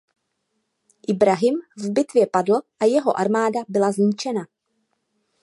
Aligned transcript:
Ibrahim 1.07 1.59
v 1.77 1.89
bitvě 1.91 2.27
padl 2.27 2.53
a 2.79 2.85
jeho 2.85 3.19
armáda 3.19 3.59
byla 3.67 3.91
zničena. 3.91 4.45